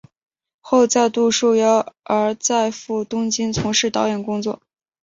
[0.61, 4.59] 后再度受邀而再赴东京从事导演工作。